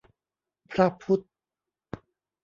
[0.71, 1.23] พระพุทธ